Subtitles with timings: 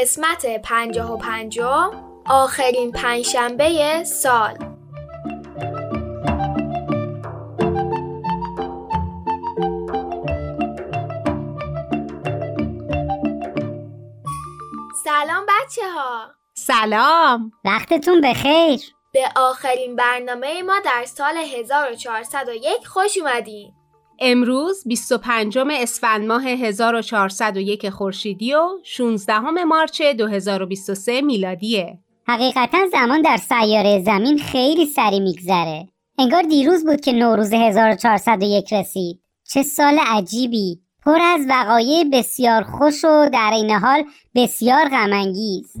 [0.00, 1.90] قسمت پنجاه و پنجم
[2.26, 4.54] آخرین پنجشنبه سال.
[15.04, 17.52] سلام بچه ها سلام.
[17.64, 18.80] وقتتون بخیر.
[19.12, 23.79] به آخرین برنامه ما در سال 1401 خوش اومدین.
[24.20, 31.98] امروز 25 اسفند ماه 1401 خورشیدی و 16 مارچ 2023 میلادیه.
[32.26, 35.88] حقیقتا زمان در سیاره زمین خیلی سری میگذره.
[36.18, 39.20] انگار دیروز بود که نوروز 1401 رسید.
[39.52, 40.80] چه سال عجیبی.
[41.04, 45.72] پر از وقایع بسیار خوش و در این حال بسیار غمانگیز.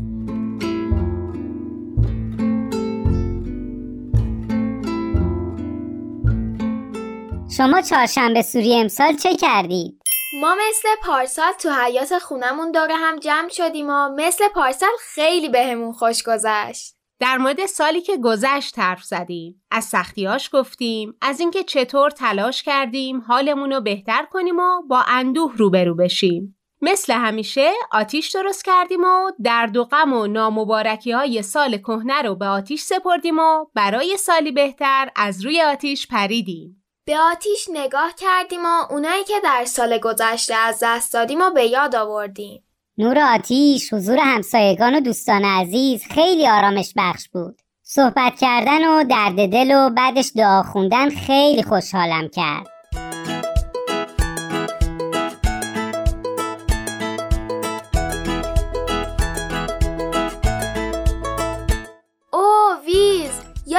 [7.60, 10.02] شما چهارشنبه سوری امسال چه کردید؟
[10.40, 15.92] ما مثل پارسال تو حیات خونمون داره هم جمع شدیم و مثل پارسال خیلی بهمون
[15.92, 16.94] خوش گذشت.
[17.18, 23.20] در مورد سالی که گذشت حرف زدیم از سختیاش گفتیم از اینکه چطور تلاش کردیم
[23.20, 29.30] حالمون رو بهتر کنیم و با اندوه روبرو بشیم مثل همیشه آتیش درست کردیم و
[29.44, 34.52] درد و غم و نامبارکی های سال کهنه رو به آتیش سپردیم و برای سالی
[34.52, 36.79] بهتر از روی آتیش پریدیم
[37.10, 41.64] به آتیش نگاه کردیم و اونایی که در سال گذشته از دست دادیم و به
[41.64, 42.62] یاد آوردیم.
[42.98, 47.60] نور آتیش، حضور همسایگان و دوستان عزیز خیلی آرامش بخش بود.
[47.82, 52.66] صحبت کردن و درد دل و بعدش دعا خوندن خیلی خوشحالم کرد.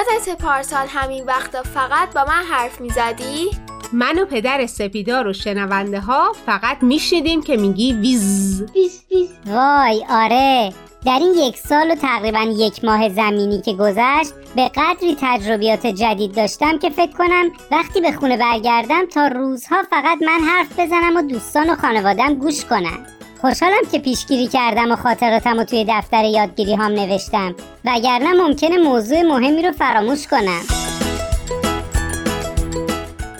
[0.01, 3.51] یادت پارسال همین وقتا فقط با من حرف می‌زدی؟
[3.93, 8.63] من و پدر سپیدار و شنونده ها فقط میشنیدیم که میگی ویز.
[8.75, 9.29] ویز ویز.
[9.45, 10.73] وای آره.
[11.05, 16.35] در این یک سال و تقریبا یک ماه زمینی که گذشت به قدری تجربیات جدید
[16.35, 21.21] داشتم که فکر کنم وقتی به خونه برگردم تا روزها فقط من حرف بزنم و
[21.21, 23.05] دوستان و خانوادم گوش کنن.
[23.41, 27.55] خوشحالم که پیشگیری کردم و خاطراتم رو توی دفتر یادگیری هم نوشتم.
[27.85, 30.61] وگرنه ممکنه موضوع مهمی رو فراموش کنم.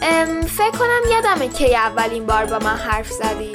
[0.01, 3.53] ام فکر کنم یادمه که اولین بار با من حرف زدی.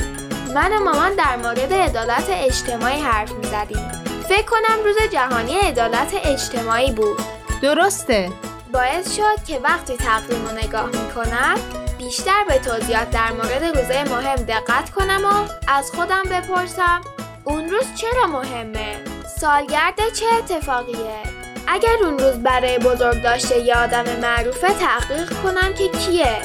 [0.55, 3.89] من و مامان در مورد عدالت اجتماعی حرف می زدیم
[4.29, 7.19] فکر کنم روز جهانی عدالت اجتماعی بود.
[7.63, 8.31] درسته.
[8.73, 14.37] باعث شد که وقتی تقویم رو نگاه می‌کنم بیشتر به توضیحات در مورد روزه مهم
[14.37, 17.01] دقت کنم و از خودم بپرسم
[17.45, 18.97] اون روز چرا مهمه؟
[19.41, 21.23] سالگرد چه اتفاقیه؟
[21.67, 26.39] اگر اون روز برای بزرگ داشته یه آدم معروفه تحقیق کنم که کیه؟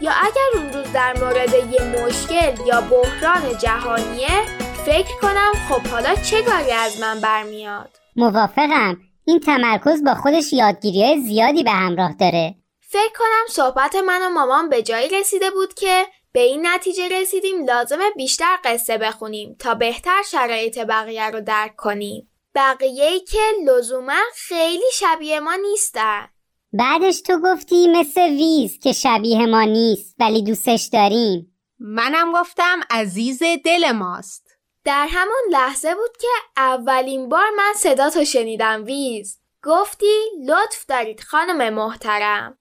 [0.00, 4.42] یا اگر اون روز در مورد یه مشکل یا بحران جهانیه
[4.86, 11.20] فکر کنم خب حالا چه کاری از من برمیاد؟ موافقم این تمرکز با خودش یادگیری
[11.20, 12.54] زیادی به همراه داره
[12.92, 17.64] فکر کنم صحبت من و مامان به جایی رسیده بود که به این نتیجه رسیدیم
[17.64, 22.30] لازمه بیشتر قصه بخونیم تا بهتر شرایط بقیه رو درک کنیم.
[22.54, 26.28] بقیه که لزوما خیلی شبیه ما نیستن.
[26.72, 31.56] بعدش تو گفتی مثل ویز که شبیه ما نیست ولی دوستش داریم.
[31.78, 34.46] منم گفتم عزیز دل ماست.
[34.84, 39.40] در همون لحظه بود که اولین بار من صدا تو شنیدم ویز.
[39.64, 40.14] گفتی
[40.46, 42.58] لطف دارید خانم محترم.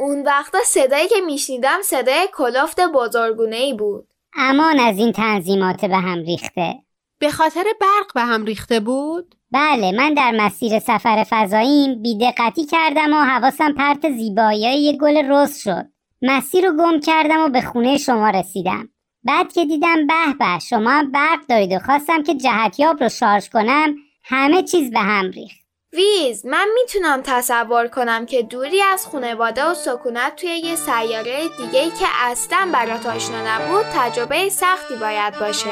[0.00, 4.08] اون وقتا صدایی که میشنیدم صدای کلفت بزرگونه ای بود.
[4.36, 6.74] امان از این تنظیمات به هم ریخته.
[7.18, 13.12] به خاطر برق به هم ریخته بود؟ بله من در مسیر سفر فضاییم بیدقتی کردم
[13.12, 15.86] و حواسم پرت زیبایی یه گل رز شد.
[16.22, 18.88] مسیر رو گم کردم و به خونه شما رسیدم.
[19.24, 23.48] بعد که دیدم به به شما هم برق دارید و خواستم که جهتیاب رو شارژ
[23.48, 25.67] کنم همه چیز به هم ریخت.
[25.92, 31.80] ویز من می‌تونم تصور کنم که دوری از خانواده و سکونت توی یه سیاره دیگه
[31.80, 35.70] ای که اصلا برات آشنا نبود تجربه سختی باید باشه.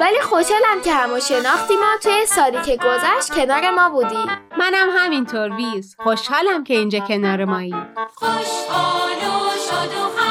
[0.00, 4.30] ولی خوشحالم که همو شناختی ما توی سالی که گذشت کنار ما بودی.
[4.58, 5.96] منم همینطور ویز.
[5.98, 7.74] خوشحالم که اینجا کنار مایی.
[8.14, 10.25] خوشحال و شاد و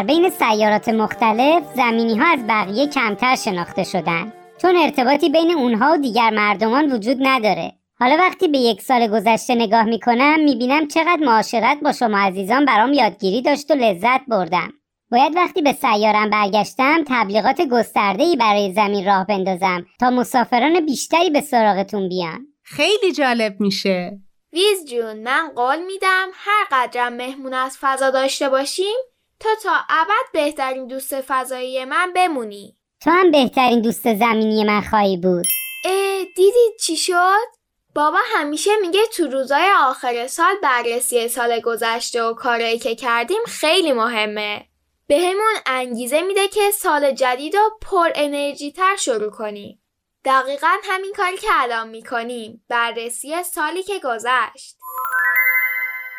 [0.00, 4.32] در بین سیارات مختلف زمینی ها از بقیه کمتر شناخته شدن.
[4.62, 7.72] چون ارتباطی بین اونها و دیگر مردمان وجود نداره.
[7.98, 12.92] حالا وقتی به یک سال گذشته نگاه می‌کنم می‌بینم چقدر معاشرت با شما عزیزان برام
[12.92, 14.72] یادگیری داشت و لذت بردم.
[15.10, 21.30] باید وقتی به سیارم برگشتم تبلیغات گسترده ای برای زمین راه بندازم تا مسافران بیشتری
[21.30, 22.46] به سراغتون بیان.
[22.64, 24.18] خیلی جالب میشه.
[24.52, 28.96] ویز جون من قول میدم هر قدرم مهمون از فضا داشته باشیم
[29.40, 35.16] تا تا ابد بهترین دوست فضایی من بمونی تو هم بهترین دوست زمینی من خواهی
[35.16, 35.46] بود
[35.84, 37.60] اه دیدید چی شد؟
[37.94, 43.92] بابا همیشه میگه تو روزای آخر سال بررسی سال گذشته و کارایی که کردیم خیلی
[43.92, 44.66] مهمه.
[45.06, 49.82] بهمون انگیزه میده که سال جدید رو پر انرژی تر شروع کنیم.
[50.24, 52.64] دقیقا همین کاری که الان می‌کنیم.
[52.68, 54.76] بررسی سالی که گذشت.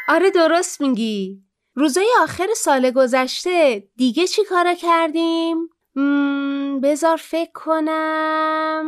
[0.07, 1.44] آره درست میگی.
[1.75, 5.69] روزای آخر سال گذشته دیگه چی کارا کردیم؟
[6.83, 8.85] بذار فکر کنم.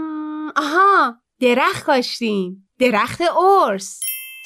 [0.55, 2.69] آها درخت کاشتیم.
[2.79, 3.99] درخت ارس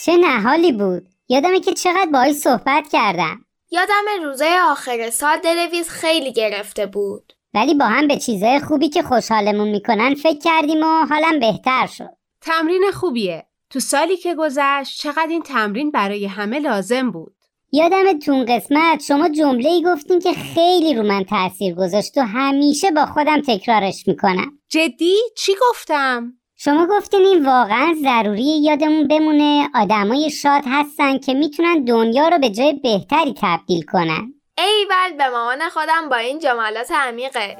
[0.05, 1.07] چه نهالی بود.
[1.29, 3.45] یادمه که چقدر باهاش صحبت کردم.
[3.71, 7.33] یادم روزای آخر سال دلویز خیلی گرفته بود.
[7.53, 12.09] ولی با هم به چیزای خوبی که خوشحالمون می‌کنن فکر کردیم و حالم بهتر شد.
[12.41, 13.47] تمرین خوبیه.
[13.69, 17.35] تو سالی که گذشت چقدر این تمرین برای همه لازم بود.
[17.71, 22.91] یادم تو قسمت شما جمله ای گفتین که خیلی رو من تاثیر گذاشت و همیشه
[22.91, 24.51] با خودم تکرارش می‌کنم.
[24.69, 31.83] جدی؟ چی گفتم؟ شما گفتین این واقعا ضروری یادمون بمونه آدمای شاد هستن که می‌تونن
[31.83, 34.33] دنیا رو به جای بهتری تبدیل کنن.
[34.57, 37.57] ایول به مامان خودم با این جملات عمیقش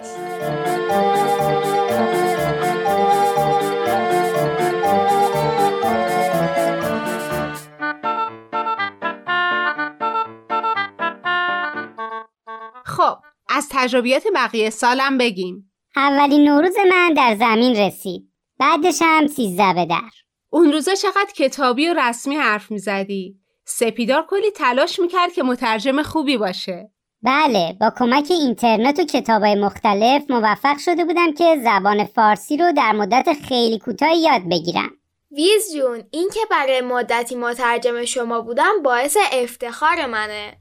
[13.78, 15.72] تجربیات بقیه سالم بگیم.
[15.96, 18.32] اولین نوروز من در زمین رسید.
[18.60, 20.10] بعدش هم سیزده به در.
[20.50, 23.36] اون روزا چقدر کتابی و رسمی حرف می‌زدی
[23.66, 26.92] سپیدار کلی تلاش می‌کرد که مترجم خوبی باشه.
[27.22, 32.92] بله با کمک اینترنت و کتابای مختلف موفق شده بودم که زبان فارسی رو در
[32.92, 34.92] مدت خیلی کوتاهی یاد بگیرم.
[35.32, 40.58] ویز جون این که برای مدتی مترجم شما بودم باعث افتخار منه.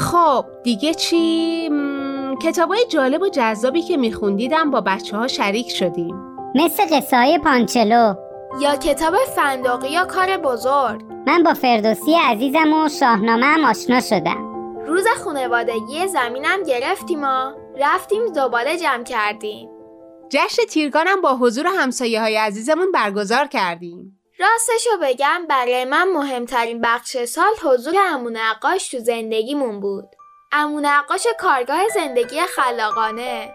[0.00, 1.70] خب دیگه چی؟
[2.42, 6.14] کتابای جالب و جذابی که میخوندیدم با بچه ها شریک شدیم.
[6.54, 8.14] مثل قصه های پانچلو.
[8.60, 11.00] یا کتاب فنداقی یا کار بزرگ.
[11.26, 14.50] من با فردوسی عزیزم و شاهنامه هم آشنا شدم.
[14.86, 19.68] روز خانوادگی زمینم گرفتیم و رفتیم دوباره جمع کردیم.
[20.30, 24.19] جشن تیرگانم با حضور همسایه های عزیزمون برگزار کردیم.
[24.40, 30.04] راستشو بگم برای من مهمترین بخش سال حضور امون نقاش تو زندگیمون بود.
[30.52, 33.54] امون نقاش کارگاه زندگی خلاقانه.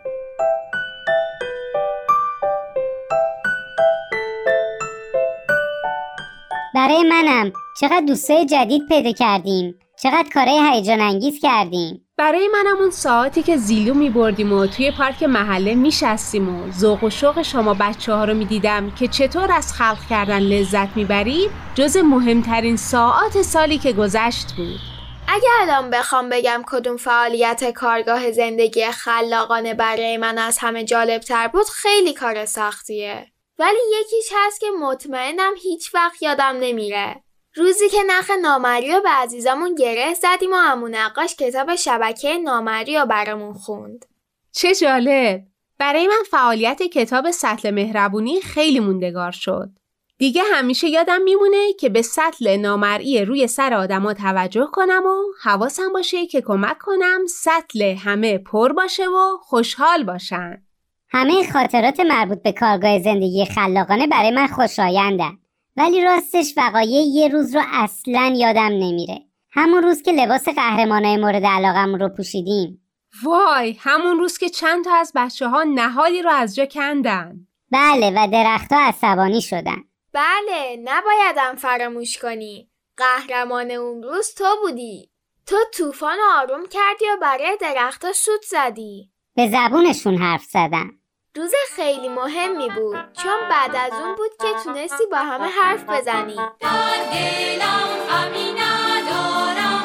[6.75, 9.79] برای منم چقدر دوستای جدید پیدا کردیم.
[10.03, 12.04] چقدر کارهای هیجان انگیز کردیم.
[12.17, 16.71] برای منم اون ساعتی که زیلو می بردیم و توی پارک محله می شستیم و
[16.71, 20.97] ذوق و شوق شما بچه ها رو می دیدم که چطور از خلق کردن لذت
[20.97, 24.79] می برید جز مهمترین ساعات سالی که گذشت بود.
[25.27, 31.47] اگه الان بخوام بگم کدوم فعالیت کارگاه زندگی خلاقانه برای من از همه جالب تر
[31.47, 33.27] بود خیلی کار سختیه.
[33.59, 37.24] ولی یکیش هست که مطمئنم هیچ وقت یادم نمیره.
[37.57, 42.97] روزی که نخ نامری رو به عزیزمون گره زدیم و همون نقاش کتاب شبکه نامری
[42.97, 44.05] رو برامون خوند.
[44.51, 45.41] چه جالب!
[45.77, 49.69] برای من فعالیت کتاب سطل مهربونی خیلی موندگار شد.
[50.17, 55.93] دیگه همیشه یادم میمونه که به سطل نامرئی روی سر آدما توجه کنم و حواسم
[55.93, 60.63] باشه که کمک کنم سطل همه پر باشه و خوشحال باشن.
[61.09, 65.37] همه خاطرات مربوط به کارگاه زندگی خلاقانه برای من خوشایندن.
[65.77, 69.21] ولی راستش وقایع یه روز رو اصلا یادم نمیره.
[69.51, 72.81] همون روز که لباس قهرمانای مورد علاقم رو پوشیدیم.
[73.23, 77.47] وای همون روز که چند تا از بچه ها نهالی رو از جا کندن.
[77.71, 79.83] بله و درختها عصبانی شدن.
[80.13, 82.69] بله نبایدم فراموش کنی.
[82.97, 85.09] قهرمان اون روز تو بودی.
[85.45, 89.11] تو طوفان آروم کردی و برای درختها سود زدی.
[89.35, 90.91] به زبونشون حرف زدم
[91.37, 96.35] روز خیلی مهمی بود چون بعد از اون بود که تونستی با همه حرف بزنی.
[96.59, 99.83] در دلم غمی ندارم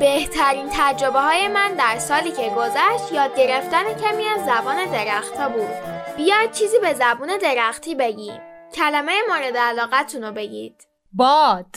[0.00, 5.70] بهترین تجربه های من در سالی که گذشت یاد گرفتن کمی از زبان درختها بود.
[6.16, 8.40] بیاید چیزی به زبون درختی بگیم.
[8.74, 10.86] کلمه مورد علاقتون رو بگید.
[11.12, 11.76] باد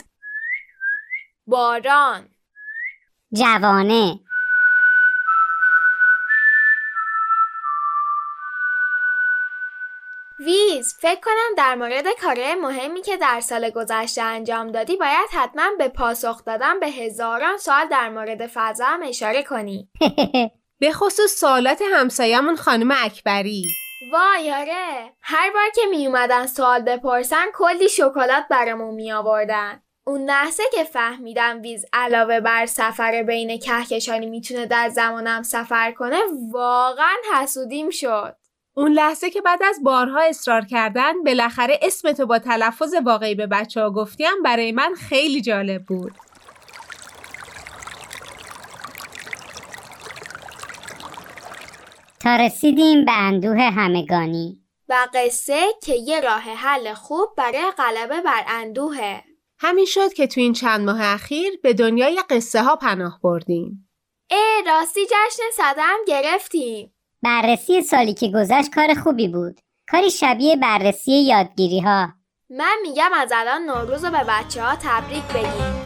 [1.46, 2.28] باران
[3.32, 4.20] جوانه
[10.44, 15.70] ویز فکر کنم در مورد کارهای مهمی که در سال گذشته انجام دادی باید حتما
[15.78, 19.88] به پاسخ دادن به هزاران سوال در مورد فضا هم اشاره کنی.
[20.80, 23.64] به خصوص سوالات همسایمون خانم اکبری.
[24.12, 25.12] وای آره.
[25.20, 30.84] هر بار که می اومدن سوال بپرسن کلی شکلات برامون می آوردن اون لحظه که
[30.84, 36.20] فهمیدم ویز علاوه بر سفر بین کهکشانی می‌تونه در زمانم سفر کنه
[36.50, 38.36] واقعا حسودیم شد.
[38.74, 43.80] اون لحظه که بعد از بارها اصرار کردن بالاخره اسمتو با تلفظ واقعی به بچه
[43.80, 46.12] ها گفتیم برای من خیلی جالب بود.
[52.20, 54.58] تا رسیدیم به اندوه همگانی.
[54.88, 59.24] و قصه که یه راه حل خوب برای غلبه بر اندوهه.
[59.58, 63.88] همین شد که تو این چند ماه اخیر به دنیای قصه ها پناه بردیم.
[64.30, 66.91] اه راستی جشن صده هم گرفتیم.
[67.24, 69.60] بررسی سالی که گذشت کار خوبی بود.
[69.90, 72.08] کاری شبیه بررسی یادگیری ها
[72.50, 75.82] من میگم از الان نوروز رو به بچه ها تبریک بگیم.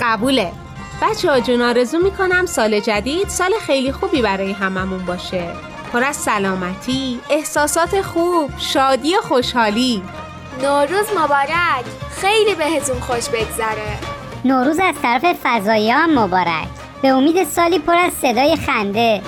[0.00, 0.52] قبوله.
[1.02, 5.69] بچه ها جون آرزو می‌کنم سال جدید سال خیلی خوبی برای هممون باشه.
[5.92, 10.02] پر از سلامتی، احساسات خوب، شادی و خوشحالی.
[10.62, 11.84] نوروز مبارک.
[12.20, 13.98] خیلی بهتون خوش بگذره.
[14.44, 16.68] نوروز از طرف فضایی هم مبارک.
[17.02, 19.22] به امید سالی پر از صدای خنده.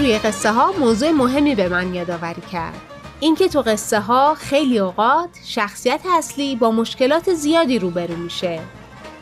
[0.00, 2.80] روی قصه ها موضوع مهمی به من یادآوری کرد.
[3.20, 8.60] اینکه تو قصه ها خیلی اوقات شخصیت اصلی با مشکلات زیادی روبرو میشه.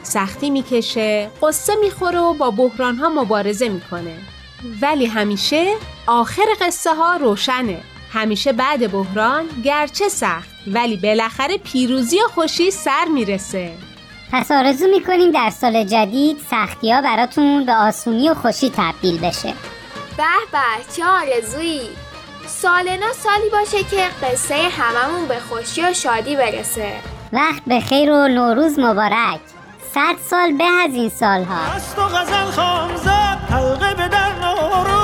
[0.03, 4.19] سختی می‌کشه قصه می‌خوره و با بحران ها مبارزه می‌کنه.
[4.83, 5.75] ولی همیشه
[6.07, 7.81] آخر قصه ها روشنه.
[8.13, 13.73] همیشه بعد بحران گرچه سخت ولی بالاخره پیروزی و خوشی سر می‌رسه.
[14.33, 19.55] پس آرزو می‌کنیم در سال جدید سختی ها براتون به آسونی و خوشی تبدیل بشه.
[20.19, 21.89] به به چه آرزویی؟
[22.47, 26.93] سال نو سالی باشه که قصه هممون به خوشی و شادی برسه.
[27.33, 29.41] وقت به خیر و نوروز مبارک.
[29.95, 31.73] صد سال به از این سالها.
[31.77, 34.98] است و غزل خام زد حلقه به در نوروز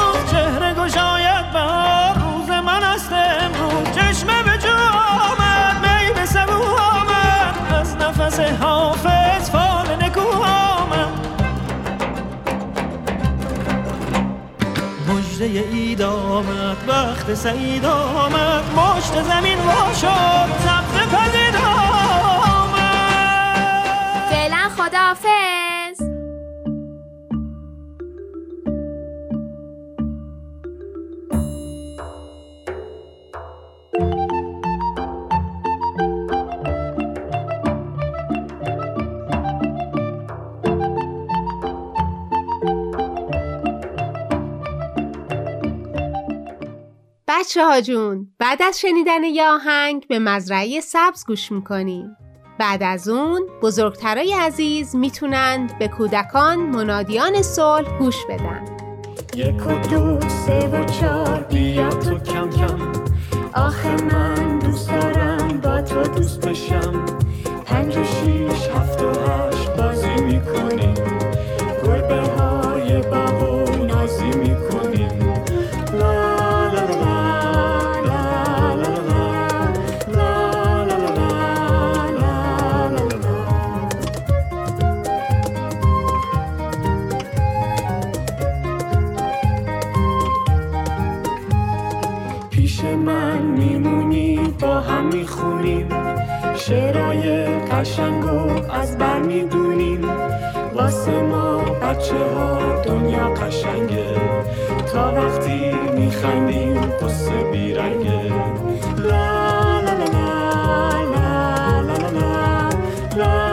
[15.59, 18.65] اید آمد وقت سعید آمد.
[18.77, 22.75] مشت زمین وا شد سبز پدید آمد.
[24.31, 25.54] فعلا خداحافظ.
[47.45, 52.17] بچه ها جون بعد از شنیدن یه آهنگ به مزرعه سبز گوش می‌کنیم.
[52.59, 58.65] بعد از اون بزرگترای عزیز می‌تونند به کودکان منادیان صلح گوش بدن.
[59.35, 62.93] یک و دو سه و چار بیا تو کم کم.
[63.55, 67.07] آخه من دوست دارم با تو دوست بشم
[67.65, 71.04] پنج و شیش هفت و هشت بازی می‌کنیم.
[96.69, 100.05] شعرای قشنگو از بر می‌دونیم
[100.75, 104.17] واسه ما بچه ها دنیا قشنگه
[104.93, 108.33] تا وقتی میخندیم قصه بیرنگه
[108.97, 110.31] لا لا لا لا
[111.15, 112.69] لا لا لا,
[113.17, 113.44] لا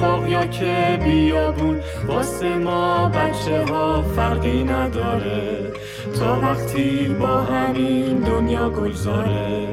[0.00, 5.72] باغیا که بیابون واسه ما بچه ها فرقی نداره.
[6.18, 9.68] تا وقتی با همین دنیا گلزاره.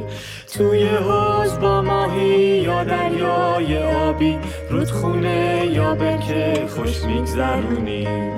[0.57, 4.37] توی حوز با ماهی یا دریای آبی
[4.69, 5.95] رودخونه یا
[6.27, 8.31] که خوش میگذرونیم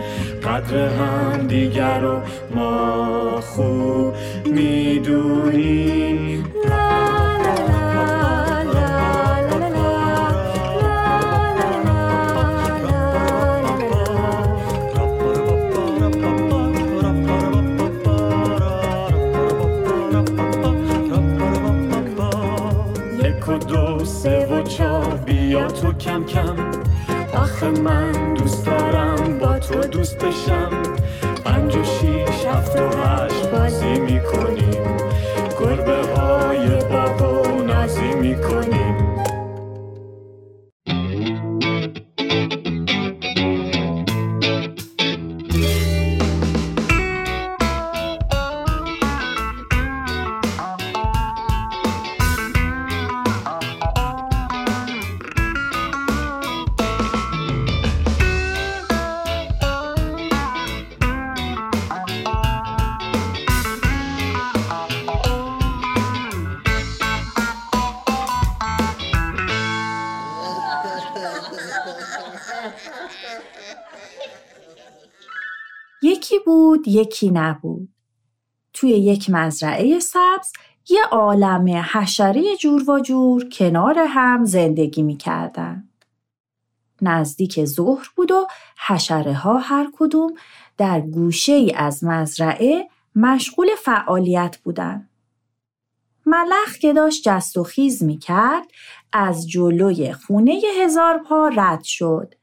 [0.44, 2.22] قدر هم دیگر رو
[2.56, 4.13] ما خوب
[4.46, 6.46] می‌دونیم.
[25.63, 26.55] تو کم کم.
[27.33, 30.69] آخه من دوست دارم با تو دوست بشم.
[31.45, 34.97] پنج و شیش هفت و هشت بازی می‌کنیم.
[35.59, 39.06] گربه های باغ و نازی می‌کنیم.
[76.88, 77.89] یکی بود یکی نبود.
[78.73, 80.52] توی یک مزرعه سبز
[80.89, 85.89] یه عالم حشره جور و جور کنار هم زندگی می‌کردن.
[87.02, 88.47] نزدیک ظهر بود و
[88.88, 90.34] حشره ها هر کدوم
[90.78, 95.10] در گوشه ای از مزرعه مشغول فعالیت بودن.
[96.26, 98.67] ملخ که داشت جست و خیز می کرد
[99.13, 102.34] از جلوی خونه هزار پا رد شد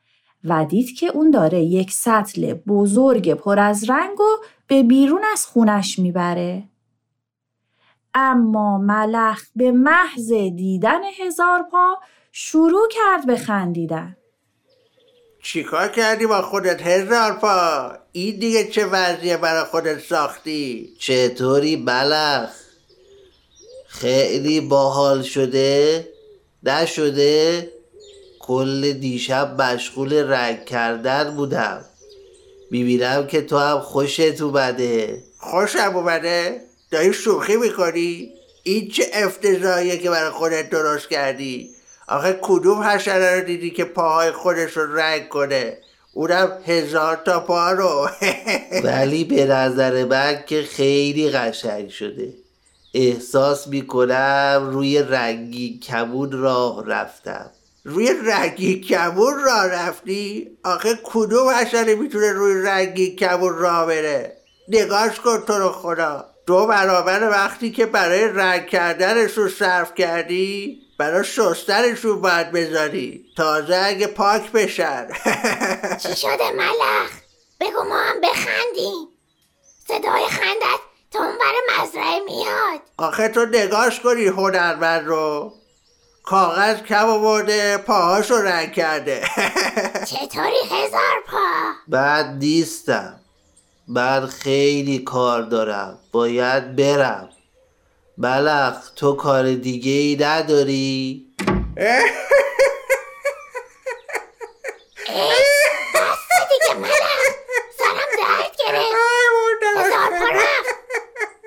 [0.44, 5.46] و دید که اون داره یک سطل بزرگ پر از رنگ و به بیرون از
[5.46, 6.62] خونش می‌بره.
[8.14, 11.98] اما ملخ به محض دیدن هزار پا
[12.32, 14.16] شروع کرد به خندیدن.
[15.42, 22.50] چیکار کردی با خودت هزار پا؟ این دیگه چه وضعیه برای خودت ساختی؟ چطوری بلخ
[23.86, 26.08] خیلی باحال شده؟
[26.62, 27.70] نشده؟
[28.46, 31.84] کل دیشب مشغول رنگ کردن بودم.
[32.70, 35.22] می‌بینم که تو هم خوشت اومده.
[35.38, 38.30] خوشم اومده؟ داری شوخی می‌کنی؟
[38.62, 41.70] این چه افتضاحیه که برای خودت درست کردی؟
[42.08, 45.78] آخه کدوم حشره رو دیدی که پاهای خودش رو رنگ کنه؟
[46.12, 48.08] اونم هزار تا پا رو.
[48.84, 52.34] ولی به نظر من که خیلی قشنگ شده.
[52.94, 57.50] احساس می‌کنم روی رنگی کمون راه رفتم.
[57.84, 64.36] روی رنگی کمون راه رفتی؟ آخه کدوم حشره می‌تونه روی رنگی کمون راه بره؟
[64.68, 70.78] نگاش کن تو رو خدا دو برابر وقتی که برای رنگ کردنش رو صرف کردی
[70.98, 75.08] برای شستنش رو باید بذاری تازه اگه پاک بشن
[76.02, 77.10] چی شده ملخ؟
[77.60, 79.08] بگو ما هم بخندیم
[79.88, 85.52] صدای خندت تا اون بر مزرعه میاد آخه تو نگاش کنی هنرمند رو
[86.24, 89.20] کاغذ کم آورده پاهاشو رنگ کرده.
[90.10, 93.20] چطوری هزار پا؟ بعد نیستم.
[93.88, 95.98] من خیلی کار دارم.
[96.12, 97.28] باید برم.
[98.18, 101.26] بلخ تو کار دیگه ای نداری؟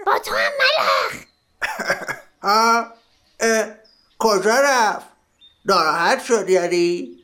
[0.06, 1.13] با تو هم ملخ.
[4.20, 5.06] کجا رفت؟
[5.66, 7.18] ناراحت شد یعنی؟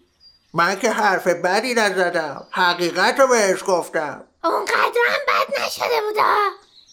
[0.53, 2.47] من که حرف بدی نزدم.
[2.51, 4.23] حقیقت رو بهش گفتم.
[4.43, 6.35] اونقدر هم بد نشده بودا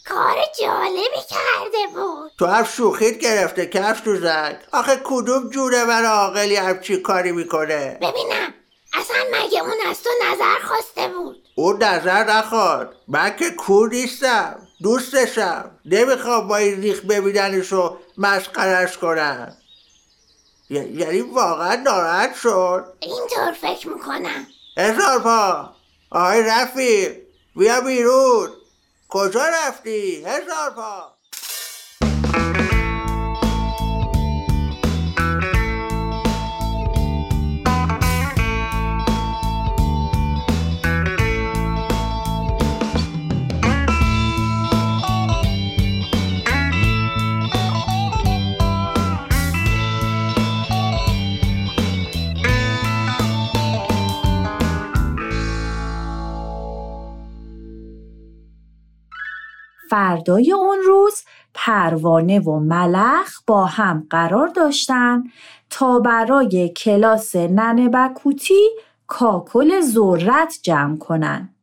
[0.09, 2.33] کار جالبی کرده بود.
[2.39, 4.65] تو هم شوخیت گرفته کفش تو زد.
[4.73, 8.55] آخه کدوم جوره من عاقلی همچی کاری می‌کنه؟ ببینم.
[8.93, 12.97] اصلا مگه اون از تو نظر خواسته بود؟ اون نظر نخواد.
[13.09, 14.67] من که کور نیستم.
[14.83, 15.71] دوستشم.
[15.85, 19.57] نمی‌خوام با این ریخ ببیننش و مسخرش کنم
[20.71, 22.85] یعنی واقعا ناراحت شد.
[23.01, 24.47] اینطور فکر می‌کنم.
[24.77, 25.71] هزار پا.
[26.11, 27.17] آقای رفیق
[27.57, 28.49] بیا بیرون.
[29.09, 30.71] کجا رفتی؟ هزار
[59.91, 61.23] فردای اون روز
[61.55, 65.25] پروانه و ملخ با هم قرار داشتن
[65.71, 68.71] تا برای کلاس ننه بکوتی
[69.07, 71.55] کاکل ذرت جمع کنن.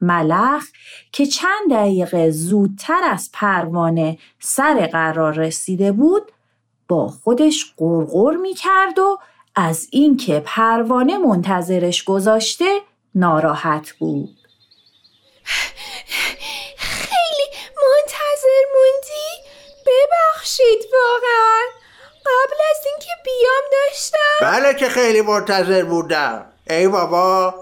[0.00, 0.64] ملخ
[1.12, 6.32] که چند دقیقه زودتر از پروانه سر قرار رسیده بود
[6.88, 9.18] با خودش قرقر می کرد و
[9.54, 12.80] از اینکه پروانه منتظرش گذاشته
[13.14, 14.36] ناراحت بود.
[16.78, 19.50] خیلی منتظر موندی؟
[20.40, 21.60] ببخشید واقعا.
[22.26, 24.18] قبل از اینکه بیام داشتم.
[24.40, 26.52] بله که خیلی منتظر بودم.
[26.70, 27.54] ای بابا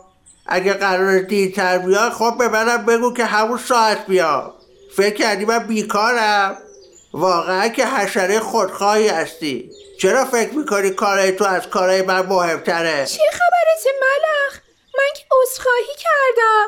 [0.47, 4.55] اگه قرار دیرتر بیاد خب به منم بگو که همون ساعت بیام.
[4.97, 6.59] فکر کردی من بیکارم.
[7.13, 9.71] واقعا که حشره خودخواهی هستی.
[10.01, 14.61] چرا فکر می‌کنی کارهای تو از کارهای من مهمتره؟ چه خبرت ملخ؟
[14.99, 16.67] من که عذرخواهی کردم.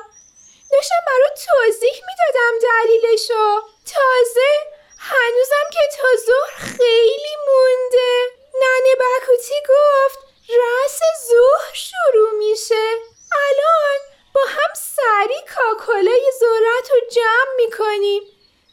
[0.73, 3.61] داشتم برات توضیح می‌دادم دلیلشو.
[3.87, 8.13] تازه هنوزم که تا ظهر خیلی مونده.
[8.55, 12.85] ننه بکوتی گفت رس ظهر شروع میشه.
[13.49, 13.99] الان
[14.35, 18.23] با هم سری کاکلای ذرت رو جمع می‌کنیم.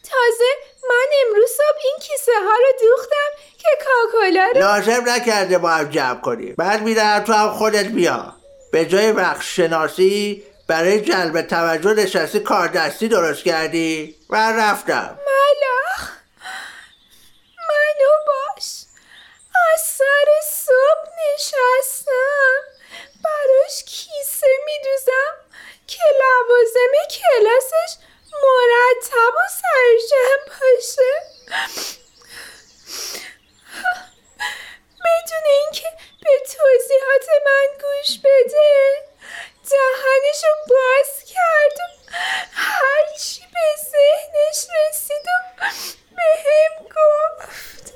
[0.03, 0.51] تازه
[0.89, 5.89] من امروز صبح این کیسه ها رو دوختم که کاکلا رو لازم نکرده با هم
[5.89, 6.55] جمع کنیم.
[6.57, 8.33] بعد میدم تو هم خودت بیا.
[8.71, 15.19] به جای وقت شناسی برای جلب توجه نشستی کار دستی درست کردی؟ من رفتم.
[15.19, 16.16] ملخ
[17.77, 18.67] منو باش
[19.73, 22.59] از سر صبح نشستم.
[23.23, 25.33] براش کیسه میدوزم.
[25.87, 27.91] که لوازم کلاسش
[28.43, 31.11] مرتب و سرجم باشه.
[35.05, 35.89] بدون اینکه
[36.23, 39.07] به توضیحات من گوش بده
[39.69, 41.96] دهنشو باز کرد و
[42.51, 45.65] هرچی به ذهنش رسید و
[46.15, 47.93] به هم گفت.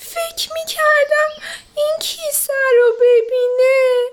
[0.00, 1.30] فکر می‌کردم
[1.76, 4.06] این کیسه رو ببینه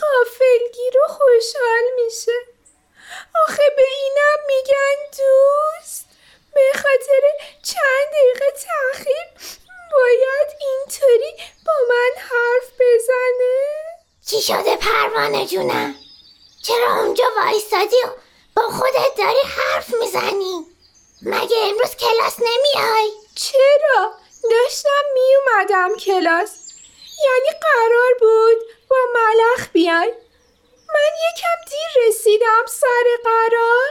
[0.00, 2.32] قافلگیر و خوشحال میشه.
[3.44, 6.04] آخه به اینم میگن دوست.
[6.54, 7.22] به خاطر
[7.62, 9.26] چند دقیقه تاخیر
[9.92, 13.56] باید اینطوری با من حرف بزنه.
[14.26, 15.94] چی شده پروانه جونم؟
[16.66, 18.08] چرا اونجا وایستادی و
[18.56, 20.66] با خودت داری حرف می‌زنی؟
[21.22, 24.12] مگه امروز کلاس نمیای؟ چرا؟
[24.50, 26.50] داشتم می اومدم کلاس
[27.24, 28.58] یعنی قرار بود
[28.90, 30.12] با ملخ بیای
[30.88, 33.88] من یکم دیر رسیدم سر قرار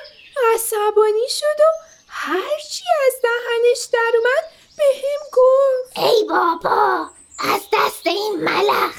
[0.53, 7.09] عصبانی شد و هرچی از دهنش در اومد به هم گفت ای بابا
[7.39, 8.95] از دست این ملخ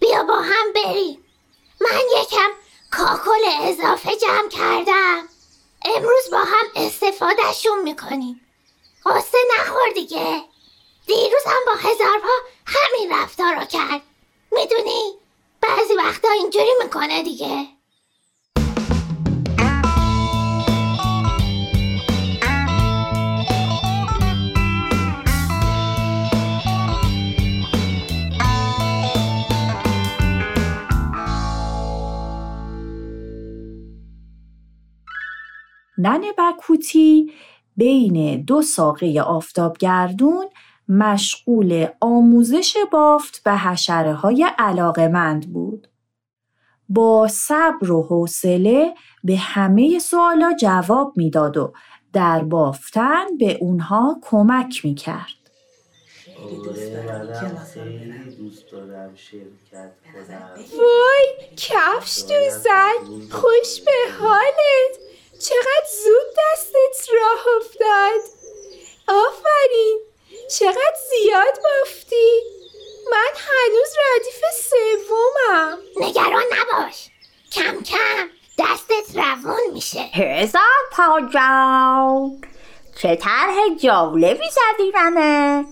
[0.00, 1.24] بیا با هم بریم
[1.80, 2.50] من یکم
[2.92, 5.28] کاکل اضافه جمع کردم.
[5.84, 8.40] امروز با هم استفادهشون می‌کنیم.
[9.06, 10.44] قصه نخور دیگه.
[11.06, 12.28] دیروز هم با هزار پا
[12.66, 14.02] همین رفتار رو کرد.
[14.52, 15.18] می‌دونی؟
[15.60, 17.68] بعضی وقتا اینجوری می‌کنه دیگه.
[36.02, 37.32] ننه بکوتی
[37.76, 40.48] بین دو ساقه آفتابگردون
[40.88, 45.88] مشغول آموزش بافت به حشره های علاقمند بود.
[46.88, 51.72] با صبر و حوصله به همه سوالا جواب می‌داد و
[52.12, 55.42] در بافتن به اونها کمک می‌کرد.
[60.78, 64.98] وای کفش تو زد خوش به حالت
[65.44, 68.20] چقدر زود دستت راه افتاد.
[69.08, 70.00] آفرین
[70.50, 72.40] چقدر زیاد بافتی.
[73.10, 75.78] من هنوز ردیف سومم.
[75.96, 77.08] نگران نباش.
[77.52, 78.28] کم کم
[78.58, 80.00] دستت روون میشه.
[80.00, 82.40] هزار پا جان.
[83.02, 85.64] چه طرح جالبی زدی منه.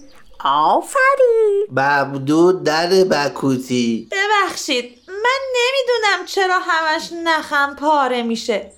[0.44, 1.66] آفرین.
[1.70, 4.08] ممنون ننه بکوتی.
[4.12, 8.72] ببخشید من نمی‌دونم چرا همش نخم پاره میشه.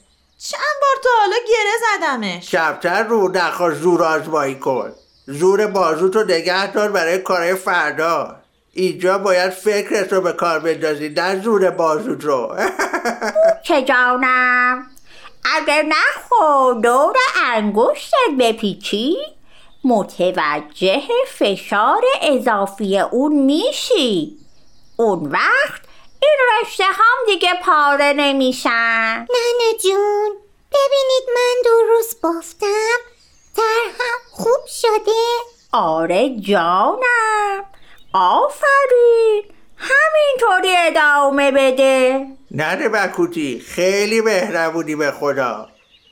[0.51, 2.51] چند بار تا حالا گره زدمش.
[2.51, 4.93] کمتر رو نخواست زور آزمایی کن.
[5.27, 8.37] زور بازو تو نگه دار برای کارهای فردا.
[8.73, 12.57] اینجا باید فکرت رو به کار بندازی نه زور بازوت رو
[13.65, 14.87] که جانم؟
[15.57, 17.17] اگر نخو دور
[17.55, 19.17] انگشتت بپیچی.
[19.85, 21.03] متوجه
[21.39, 24.37] فشار اضافی اون میشی.
[24.97, 25.83] اون وقت
[26.23, 29.19] این رشته هم دیگه پاره نمیشن.
[29.19, 30.31] ننه جون
[30.71, 32.99] ببینید من درست بافتم؟
[33.57, 35.13] ترهم خوب شده؟
[35.73, 37.65] آره جانم.
[38.15, 39.45] آفرین.
[39.77, 42.27] همینطوری ادامه بده.
[42.51, 45.69] ننه بکوتی خیلی مهربونی به خدا.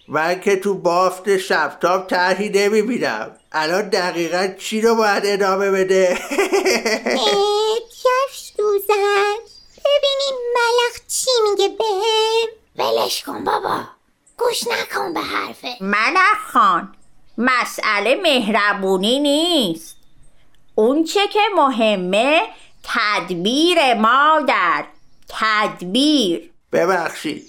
[0.09, 3.37] من که تو بافت شبتاب طرحی نمی‌بینم.
[3.53, 6.19] الان دقیقا چی رو باید ادامه بده؟
[7.07, 9.50] اه، کفش دوزن.
[9.91, 13.81] ببینیم ملخ چی میگه بهم ولش کن بابا.
[14.39, 15.77] گوش نکن به حرفه.
[15.81, 16.95] ملک خان
[17.39, 19.97] مسئله مهربونی نیست.
[20.75, 22.43] اون چه که مهمه
[22.85, 24.85] تدبیر مادر
[25.29, 26.51] تدبیر.
[26.73, 27.47] ببخشید.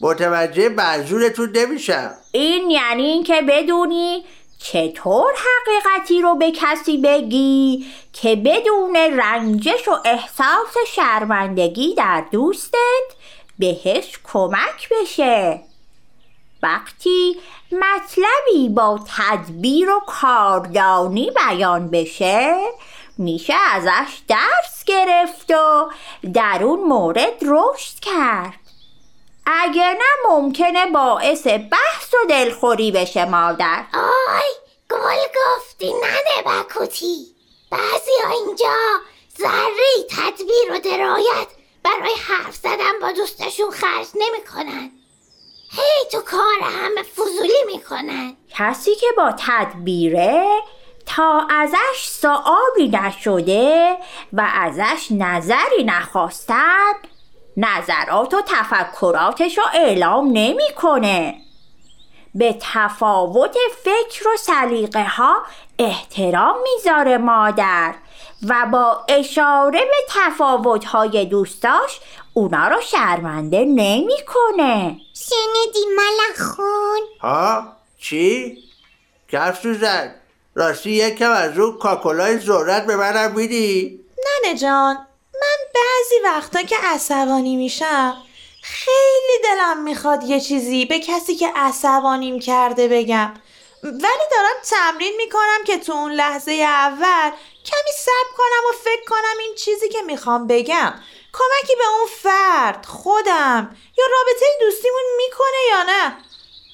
[0.00, 2.14] متوجه منظورتون نمیشم.
[2.32, 4.24] این یعنی اینکه بدونی
[4.64, 13.14] چطور حقیقتی رو به کسی بگی که بدون رنجش و احساس شرمندگی در دوستت
[13.58, 15.60] بهش کمک بشه؟
[16.62, 17.36] وقتی
[17.72, 22.56] مطلبی با تدبیر و کاردانی بیان بشه
[23.18, 25.90] میشه ازش درس گرفت و
[26.32, 28.63] در اون مورد رشد کرد.
[29.46, 33.84] اگه نه ممکنه باعث بحث و دلخوری بشه مادر.
[33.94, 34.50] آی
[34.90, 37.26] گل گفتی ننه بکوتی.
[37.70, 38.74] بعضی اینجا
[39.38, 41.48] ذره تدبیر و درایت
[41.82, 44.90] برای حرف زدن با دوستشون خرج نمی‌کنن.
[45.70, 48.36] هی تو کار همه فضولی می‌کنن.
[48.50, 50.46] کسی که با تدبیره
[51.06, 53.96] تا ازش سوالی نشده
[54.32, 56.92] و ازش نظری نخواستن
[57.56, 61.34] نظرات و تفکراتش رو اعلام نمی‌کنه.
[62.34, 65.42] به تفاوت فکر و سلیقه ها
[65.78, 67.94] احترام می‌ذاره مادر
[68.48, 72.00] و با اشاره به تفاوت های دوستاش
[72.34, 74.96] اونا رو شرمنده نمی‌کنه.
[75.14, 77.62] شنیدی ملخون ها
[77.98, 78.58] چی؟
[79.28, 80.14] کف سوزن
[80.54, 84.00] راستی یکم از اون کاکلای ذرت به منم میدی؟
[84.44, 85.06] ننه جان
[85.40, 88.22] من بعضی وقتا که عصبانی میشم
[88.62, 93.34] خیلی دلم می‌خواد یه چیزی به کسی که عصبانیم کرده بگم.
[93.82, 97.30] ولی دارم تمرین می‌کنم که تو اون لحظه اول
[97.64, 100.94] کمی صبر کنم و فکر کنم این چیزی که می‌خوام بگم.
[101.32, 106.16] کمکی به اون فرد خودم یا رابطه دوستیمون می‌کنه یا نه.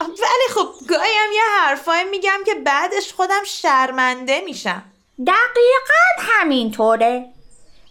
[0.01, 4.83] ولی خب گاهی هم یه حرفایی میگم که بعدش خودم شرمنده میشم.
[5.27, 7.33] دقیقا همینطوره.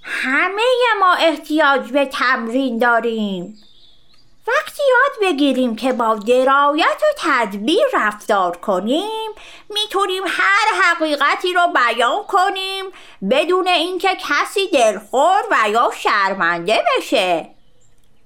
[0.03, 0.63] همه
[0.99, 3.57] ما احتیاج به تمرین داریم.
[4.47, 9.31] وقتی یاد بگیریم که با درایت و تدبیر رفتار کنیم
[9.69, 12.85] می‌تونیم هر حقیقتی رو بیان کنیم
[13.31, 17.49] بدون اینکه کسی دلخور و یا شرمنده بشه.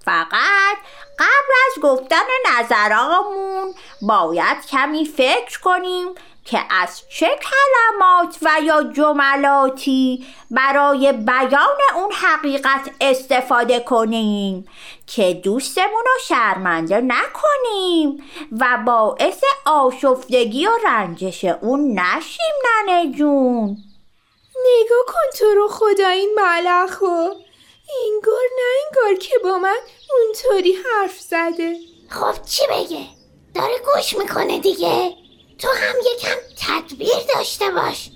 [0.05, 0.77] فقط
[1.19, 2.25] قبل از گفتن
[2.59, 6.07] نظرامون باید کمی فکر کنیم
[6.45, 14.67] که از چه کلمات و یا جملاتی برای بیان اون حقیقت استفاده کنیم
[15.07, 23.77] که دوستمون رو شرمنده نکنیم و باعث آشفتگی و رنجش اون نشیم ننه جون.
[24.55, 27.29] نگاه کن تو رو خدا این ملخو
[28.03, 29.79] اینگار نه انگار که با من
[30.11, 31.75] اونطوری حرف زده.
[32.09, 33.05] خب چی بگه؟
[33.55, 35.22] داره گوش می‌کنه دیگه.
[35.63, 38.09] تو هم یکم تدبیر داشته باش.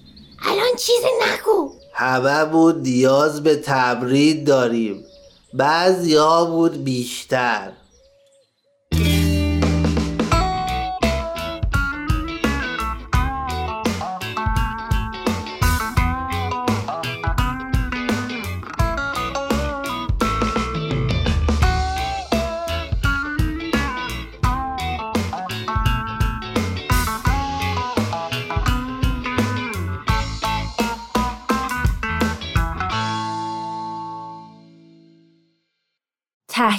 [0.46, 1.72] الان چیزی نگو.
[1.94, 5.06] همه بود نیاز به تمرین داریم.
[5.54, 7.72] بعضی ها بود بیشتر.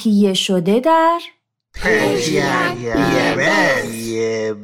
[0.03, 1.21] تهیه شده در
[3.95, 4.55] یه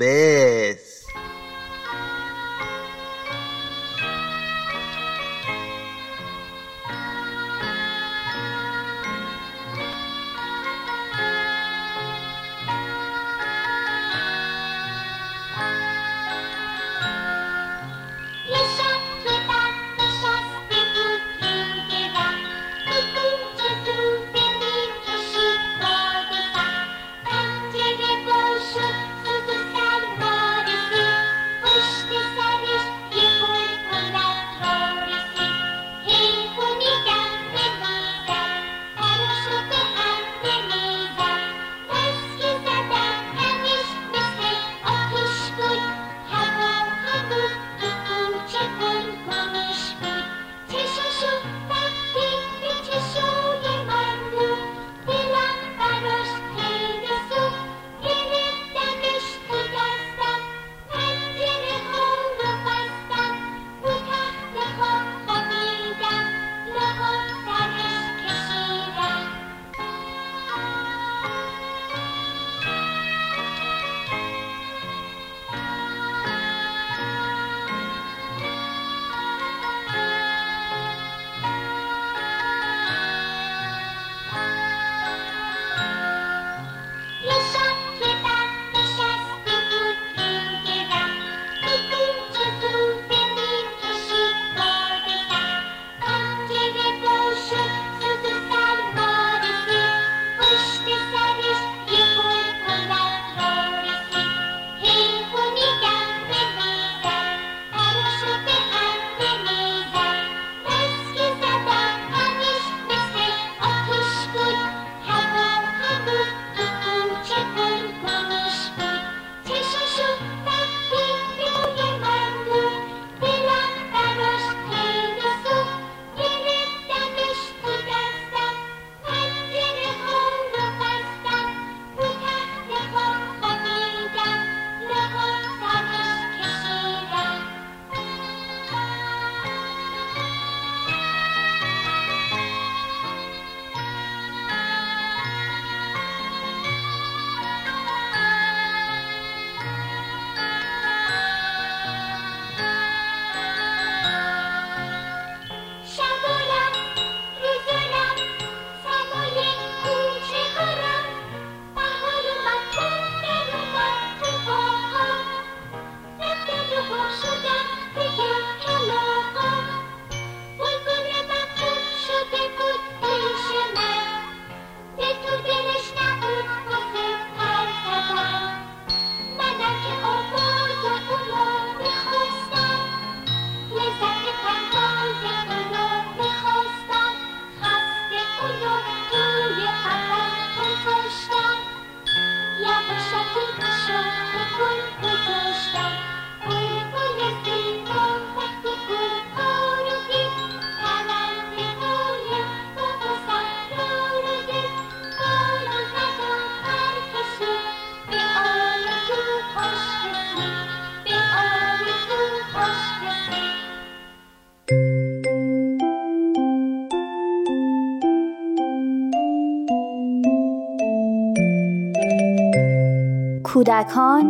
[223.54, 224.24] کودکان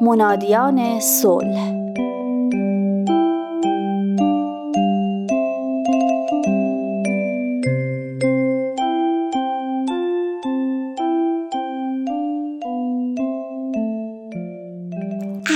[0.00, 1.72] منادیان صلح.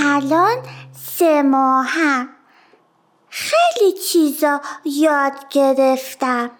[0.05, 0.57] الان
[1.17, 2.29] سه ماهم.
[3.29, 6.51] خیلی چیزا یاد گرفتم.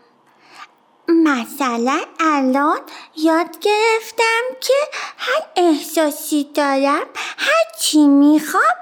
[1.28, 2.80] مثلا الان
[3.16, 4.74] یاد گرفتم که
[5.18, 7.06] هر احساسی دارم
[7.38, 8.76] هر چی می‌خوام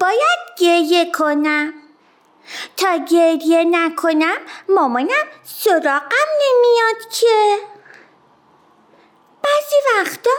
[0.00, 1.72] باید گریه کنم.
[2.76, 4.36] تا گریه نکنم
[4.68, 7.58] مامانم سراغم نمیاد که.
[9.42, 10.30] بعضی وقتا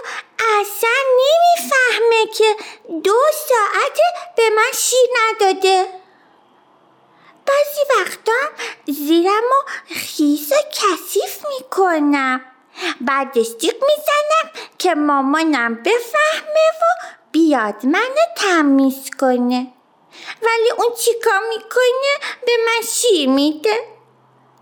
[0.59, 0.89] اصلا
[1.20, 2.55] نمی‌فهمه که
[3.03, 3.18] دو
[3.49, 4.03] ساعته
[4.38, 6.03] به من شیر نداده.
[7.46, 12.41] بعضی وقتا زیرم و خیس و کثیف می‌کنم.
[13.02, 19.74] بعد استیق می‌زنم که مامانم بفهمه و بیاد منو تمیز کنه.
[20.41, 23.80] ولی اون چیکار می‌کنه؟ به من شیر میده.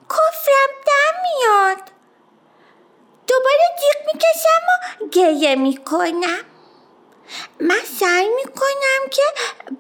[0.10, 1.92] کفرم در میاد.
[3.28, 6.51] دوباره جیغ می‌کشم و گریه می‌کنم.
[7.60, 9.24] من سعی می‌کنم که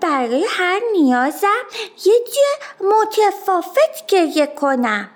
[0.01, 1.65] برای هر نیازم
[2.05, 5.09] یه جای متفاوت گریه کنم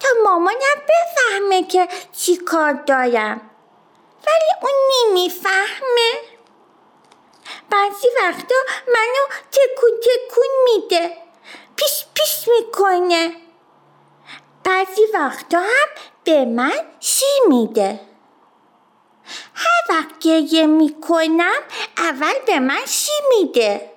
[0.00, 3.50] تا مامانم بفهمه که چی کار دارم.
[4.26, 6.12] ولی اون نمی‌فهمه.
[7.70, 8.54] بعضی وقتا
[8.88, 11.16] منو تکون تکون میده.
[11.76, 13.36] پیش پیش می‌کنه.
[14.64, 15.88] بعضی وقتا هم
[16.24, 18.00] به من شی میده.
[19.62, 21.60] هر وقت گریه می‌کنم
[21.98, 23.90] اول به من شی میده؟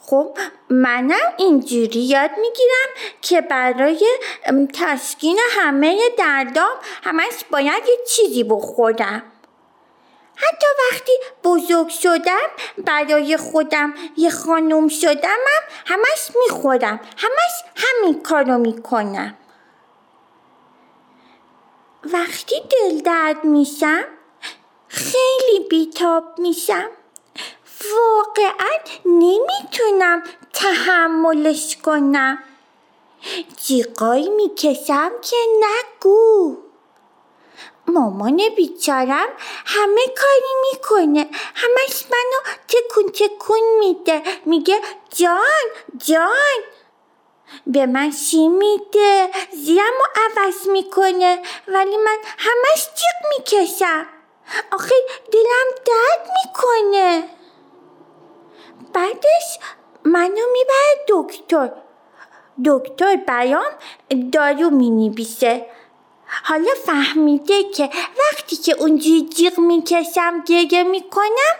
[0.00, 0.38] خب
[0.70, 2.88] منم اینجوری یاد می‌گیرم
[3.22, 4.06] که برای
[4.74, 9.22] تسکین همه دردام همش باید یه چیزی بخورم.
[10.36, 11.12] حتی وقتی
[11.44, 12.48] بزرگ شدم
[12.78, 19.34] برای خودم یه خانم شدمم همش می‌خورم همش همین کارو می‌کنم.
[22.04, 24.04] وقتی دل درد میشم
[24.88, 26.90] خیلی بیتاب میشم.
[27.96, 30.22] واقعا نمی‌تونم
[30.52, 32.42] تحملش کنم.
[33.56, 36.56] جیغایی می‌کشم که نگو.
[37.86, 39.28] مامان بیچارم
[39.66, 41.28] همه کاری می‌کنه.
[41.54, 44.22] همش منو تکون تکون میده.
[44.46, 44.80] میگه
[45.14, 45.68] جان
[46.06, 46.60] جان.
[47.66, 49.30] به من شی میده.
[49.52, 51.42] زیرم رو عوض می‌کنه.
[51.68, 54.06] ولی من همش جیغ می‌کشم.
[54.72, 54.94] آخه
[55.32, 57.28] دلم درد می‌کنه.
[58.92, 59.58] بعدش
[60.04, 61.72] منو می‌بره دکتر.
[62.64, 63.72] دکتر برام
[64.32, 65.66] دارو می‌نویسه.
[66.44, 71.54] حالا فهمیده که وقتی که اونجوری جیغ می‌کشم گریه می‌کنم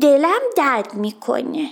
[0.00, 1.70] دلم درد می‌کنه.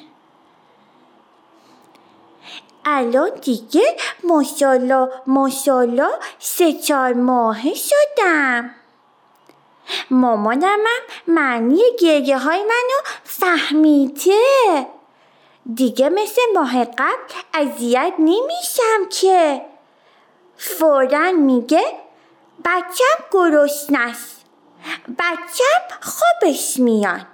[2.85, 8.75] الان دیگه ماشالله ماشالله سه چهار ماهه شدم.
[10.11, 14.87] مامانم هم معنی گریه های منو فهمیده.
[15.75, 19.63] دیگه مثل ماه قبل اذیت نمیشم که.
[20.57, 21.83] فورا میگه
[22.65, 24.15] بچم گرسنه
[25.19, 27.27] بچم خوابش میاد.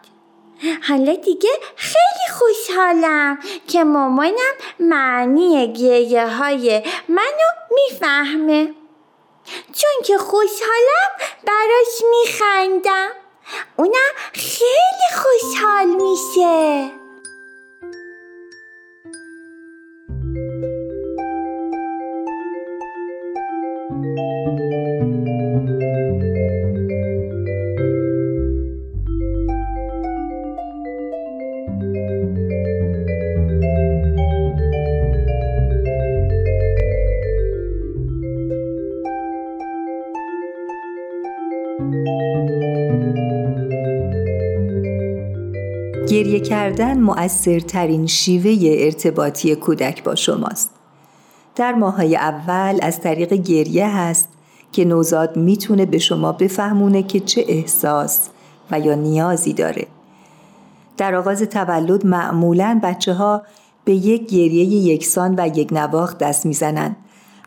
[0.89, 3.39] حالا دیگه خیلی خوشحالم
[3.69, 8.75] که مامانم معنی گریه های منو می‌فهمه.
[9.73, 11.11] چون که خوشحالم
[11.45, 13.11] براش میخندم.
[13.77, 16.98] اونم خیلی خوشحال میشه.
[46.09, 50.71] گریه کردن مؤثرترین شیوه ارتباطی کودک با شماست.
[51.57, 54.29] در ماهای اول از طریق گریه هست
[54.73, 58.29] که نوزاد می‌تونه به شما بفهمونه که چه احساس
[58.71, 59.87] و یا نیازی داره.
[60.97, 63.43] در آغاز تولد معمولا بچه ها
[63.85, 66.97] به یک گریه یکسان و یک نواخت دست می‌زنند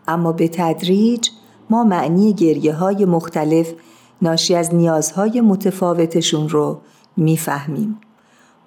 [0.08, 1.30] اما به تدریج
[1.70, 3.74] ما معنی گریه های مختلف
[4.22, 6.82] ناشی از نیازهای متفاوتشون رو
[7.18, 8.00] می‌فهمیم.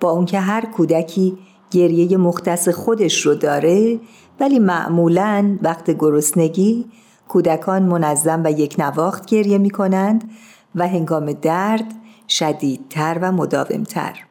[0.01, 1.39] با اونکه هر کودکی
[1.71, 4.01] گریه مختص خودش رو داره
[4.41, 6.85] ولی معمولا وقت گرسنگی
[7.29, 10.31] کودکان منظم و یک نواخت گریه می کنند
[10.75, 11.95] و هنگام درد
[12.29, 14.25] شدیدتر و مداومتر.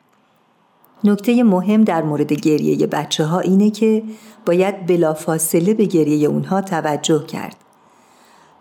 [1.04, 4.04] نکته مهم در مورد گریه بچه ها اینه که
[4.46, 7.56] باید بلافاصله به گریه اونها توجه کرد.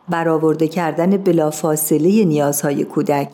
[0.08, 3.28] برآورده کردن بلافاصله نیازهای کودک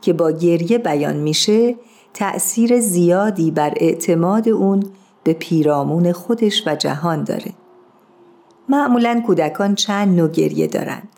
[0.00, 1.76] که با گریه بیان میشه
[2.14, 4.82] تأثیر زیادی بر اعتماد اون
[5.24, 7.52] به پیرامون خودش و جهان داره.
[8.68, 11.08] معمولا کودکان چند نوع گریه دارند.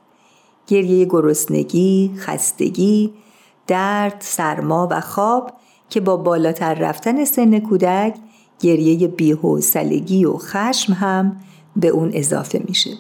[0.67, 3.15] گریه گرسنگی، خستگی،
[3.67, 5.53] درد، سرما و خواب
[5.91, 8.15] که با بالاتر رفتن سن کودک
[8.61, 11.37] گریه بیحوصلگی و خشم هم
[11.77, 12.91] به اون اضافه میشه.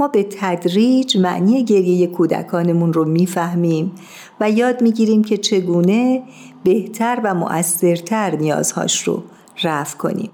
[0.00, 3.92] ما به تدریج معنی گریه کودکانمون رو می‌فهمیم
[4.40, 6.22] و یاد می‌گیریم که چگونه
[6.64, 9.22] بهتر و مؤثرتر نیازهاش رو
[9.62, 10.30] رفع کنیم.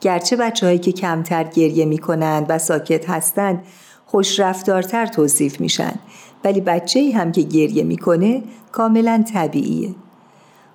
[0.00, 3.62] گرچه بچه هایی که کمتر گریه می کنند و ساکت هستند
[4.06, 5.94] خوش رفتارتر توصیف میشن
[6.44, 9.94] ولی بچه ای هم که گریه می‌کنه کاملا طبیعیه.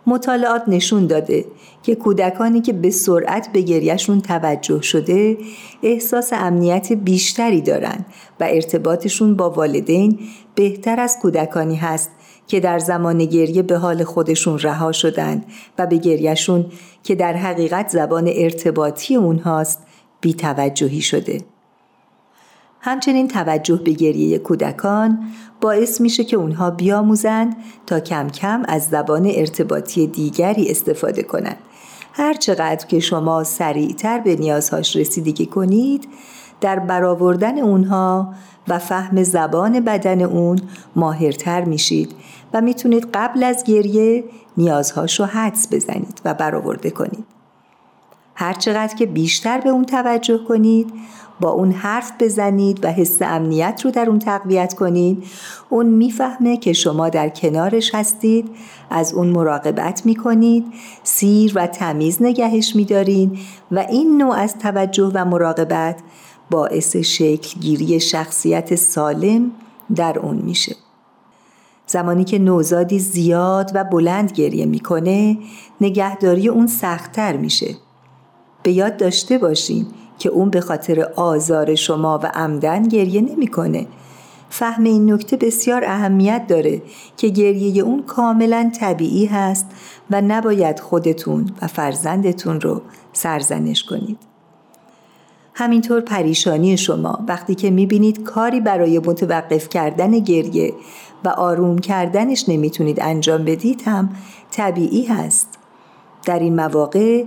[0.08, 1.46] مطالعات نشون داده
[1.84, 5.38] که کودکانی که به سرعت به گریهشون توجه شده
[5.84, 8.06] احساس امنیت بیشتری دارن
[8.40, 10.20] و ارتباطشون با والدین
[10.56, 12.12] بهتر از کودکانی هست
[12.48, 15.46] که در زمان گریه به حال خودشون رها شدند
[15.78, 16.66] و به گریهشون
[17.04, 19.88] که در حقیقت زبان ارتباطی اونهاست
[20.22, 21.55] بیتوجهی شده.
[22.86, 25.20] همچنین توجه به گریه کودکان
[25.62, 27.56] باعث میشه که اونها بیاموزند
[27.88, 31.58] تا کم کم از زبان ارتباطی دیگری استفاده کنند.
[32.14, 36.08] هر چقدر که شما سریعتر به نیازهاش رسیدگی کنید
[36.62, 38.34] در برآوردن اونها
[38.68, 40.60] و فهم زبان بدن اون
[40.96, 42.16] ماهرتر میشید
[42.54, 44.24] و می‌تونید قبل از گریه
[44.58, 47.26] نیازهاش رو حدس بزنید و برآورده کنید.
[48.36, 50.94] هرچقدر که بیشتر به اون توجه کنید
[51.40, 55.24] با اون حرف بزنید و حس امنیت رو در اون تقویت کنید.
[55.70, 58.50] اون می‌فهمه که شما در کنارش هستید.
[58.90, 60.66] از اون مراقبت می‌کنید.
[61.04, 63.38] سیر و تمیز نگهش میدارین
[63.72, 66.00] و این نوع از توجه و مراقبت
[66.52, 69.52] باعث شکل گیری شخصیت سالم
[69.96, 70.76] در اون میشه.
[71.88, 75.38] زمانی که نوزادی زیاد و بلند گریه می‌کنه
[75.82, 77.76] نگهداری اون سختتر میشه.
[78.64, 79.86] به یاد داشته باشین
[80.20, 83.88] که اون به خاطر آزار شما و عمدن گریه نمی‌کنه.
[84.50, 86.82] فهم این نکته بسیار اهمیت داره
[87.18, 89.66] که گریه اون کاملا طبیعی هست
[90.12, 92.82] و نباید خودتون و فرزندتون رو
[93.14, 94.18] سرزنش کنید.
[95.54, 100.74] همینطور پریشانی شما وقتی که می‌بینید کاری برای متوقف کردن گریه
[101.26, 104.10] و آروم کردنش نمی‌تونید انجام بدید هم
[104.52, 105.60] طبیعی هست.
[106.26, 107.24] در این مواقع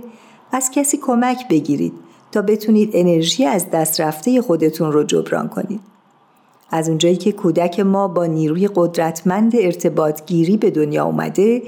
[0.51, 1.93] از کسی کمک بگیرید
[2.31, 5.79] تا بتونید انرژی از دست رفته خودتون رو جبران کنید.
[6.71, 11.61] از اونجایی که کودک ما با نیروی قدرتمند ارتباط گیری به دنیا اومده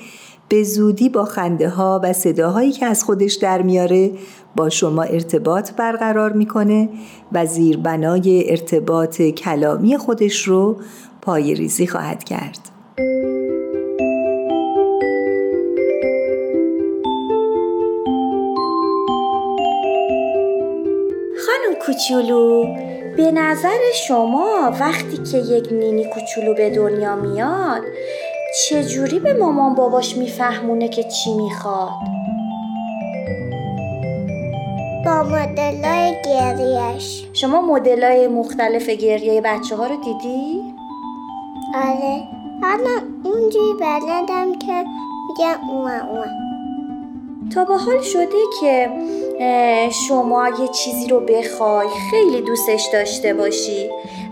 [0.50, 4.12] به زودی با خنده ها و صداهایی که از خودش در میاره
[4.56, 6.90] با شما ارتباط برقرار می‌کنه
[7.32, 10.76] و زیربنای ارتباط کلامی خودش رو
[11.22, 12.60] پای ریزی خواهد کرد.
[21.92, 22.66] کوچولو
[23.18, 27.82] به نظر شما وقتی که یک نینی کوچولو به دنیا میاد
[28.66, 31.90] چجوری به مامان باباش میفهمونه که چی می‌خواد؟
[35.06, 40.62] با مدلای گریش شما مدلای مختلف گریه بچه ها رو دیدی؟
[41.76, 42.24] آره
[42.62, 44.84] حالا اونجوری بلدم که
[45.28, 46.26] میگم اوه اوه
[47.54, 48.90] تا با حال شده که
[49.92, 53.90] شما یه چیزی رو بخوای خیلی دوستش داشته باشی.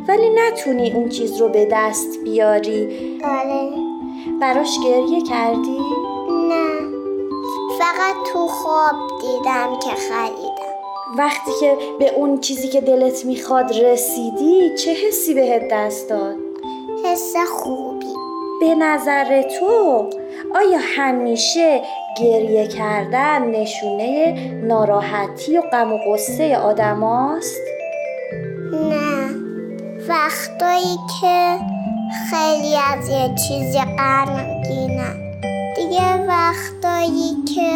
[0.07, 2.88] ولی نتونی اون چیز رو به دست بیاری.
[3.24, 3.70] آره.
[4.41, 5.80] براش گریه کردی؟
[6.49, 6.80] نه.
[7.80, 10.70] فقط تو خواب دیدم که خریدم.
[11.18, 16.36] وقتی که به اون چیزی که دلت می‌خواد رسیدی چه حسی بهت دست داد؟
[17.05, 18.14] حس خوبی.
[18.60, 20.10] به نظر تو
[20.56, 21.82] آیا همیشه
[22.18, 24.34] گریه کردن نشونه
[24.68, 27.62] ناراحتی و غم و غصه آدم هاست؟
[28.74, 29.30] نه.
[30.10, 31.58] وقتایی که
[32.30, 35.14] خیلی از یه چیزی قرمگینه
[35.76, 37.72] دیگه وقتایی که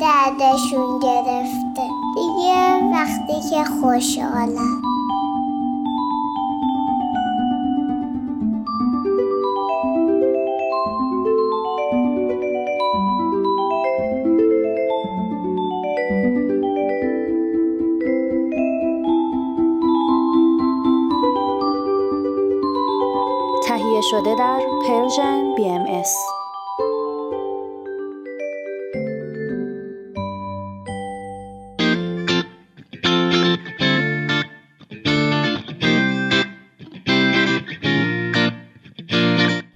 [0.00, 1.82] دردشون گرفته.
[2.14, 4.79] دیگه وقتی که خوشحالم
[24.00, 26.08] تهیه شده در پرژن BMS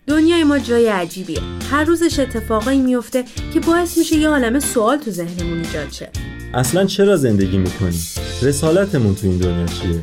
[0.07, 5.11] دنیای ما جای عجیبیه هر روزش اتفاقایی میفته که باعث میشه یه عالمه سوال تو
[5.11, 6.11] ذهنمون ایجاد شه
[6.55, 8.03] اصلا چرا زندگی می‌کنیم؟
[8.43, 10.03] رسالتمون تو این دنیا چیه؟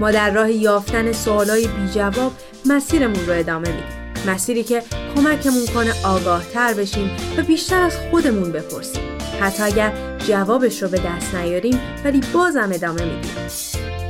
[0.00, 2.32] ما در راه یافتن سوالای بی جواب
[2.66, 4.08] مسیرمون رو ادامه میدیم.
[4.26, 4.82] مسیری که
[5.16, 9.02] کمکمون کنه آگاه تر بشیم و بیشتر از خودمون بپرسیم.
[9.40, 9.92] حتی اگر
[10.28, 13.30] جوابش رو به دست نیاریم ولی بازم ادامه میدیم.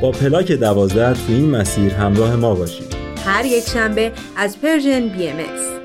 [0.03, 2.97] با پلاک دوازده تو این مسیر همراه ما باشید.
[3.27, 5.78] هر یک شنبه از Persian BMS